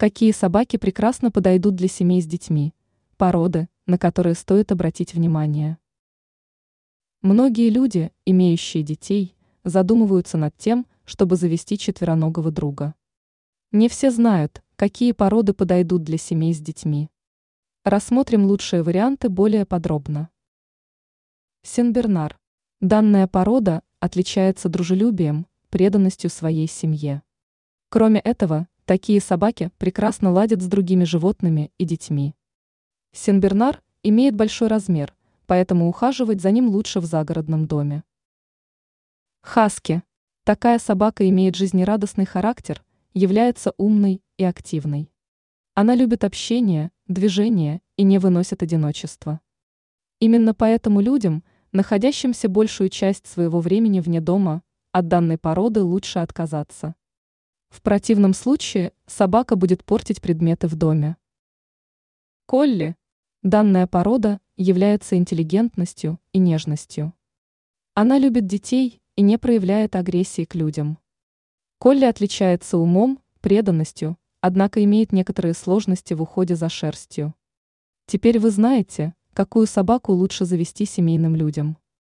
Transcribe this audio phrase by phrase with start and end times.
[0.00, 2.72] Какие собаки прекрасно подойдут для семей с детьми?
[3.18, 5.76] Породы, на которые стоит обратить внимание.
[7.20, 12.94] Многие люди, имеющие детей, задумываются над тем, чтобы завести четвероногого друга.
[13.72, 17.10] Не все знают, какие породы подойдут для семей с детьми.
[17.84, 20.30] Рассмотрим лучшие варианты более подробно.
[21.60, 22.40] Сенбернар.
[22.80, 27.22] Данная порода отличается дружелюбием, преданностью своей семье.
[27.90, 32.34] Кроме этого, такие собаки прекрасно ладят с другими животными и детьми.
[33.12, 35.14] Сенбернар имеет большой размер,
[35.46, 38.02] поэтому ухаживать за ним лучше в загородном доме.
[39.42, 40.02] Хаски.
[40.42, 42.82] Такая собака имеет жизнерадостный характер,
[43.14, 45.12] является умной и активной.
[45.74, 49.38] Она любит общение, движение и не выносит одиночества.
[50.18, 56.96] Именно поэтому людям, находящимся большую часть своего времени вне дома, от данной породы лучше отказаться.
[57.70, 61.16] В противном случае собака будет портить предметы в доме.
[62.46, 62.96] Колли.
[63.42, 67.14] Данная порода является интеллигентностью и нежностью.
[67.94, 70.98] Она любит детей и не проявляет агрессии к людям.
[71.78, 77.34] Колли отличается умом, преданностью, однако имеет некоторые сложности в уходе за шерстью.
[78.06, 81.78] Теперь вы знаете, какую собаку лучше завести семейным людям.